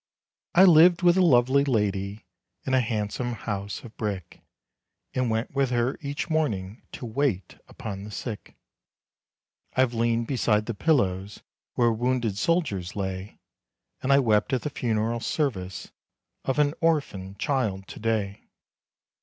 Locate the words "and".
5.13-5.29, 14.01-14.11